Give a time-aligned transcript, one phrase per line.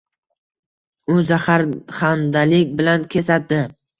[1.15, 3.63] U zaxarxandalik bilan kesatdi